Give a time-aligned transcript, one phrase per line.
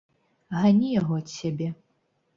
[0.61, 1.67] Гані яго ад сябе!